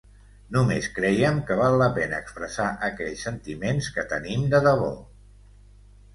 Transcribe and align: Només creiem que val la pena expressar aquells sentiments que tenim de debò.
Només 0.53 0.85
creiem 0.95 1.37
que 1.49 1.57
val 1.59 1.77
la 1.81 1.89
pena 1.97 2.21
expressar 2.23 2.65
aquells 2.89 3.27
sentiments 3.29 3.93
que 3.99 4.09
tenim 4.17 4.49
de 4.57 4.65
debò. 4.71 4.91